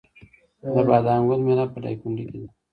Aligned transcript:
د 0.73 0.75
بادام 0.89 1.21
ګل 1.29 1.41
میله 1.45 1.65
په 1.73 1.77
دایکنډي 1.83 2.25
کې 2.31 2.37
ده. 2.41 2.49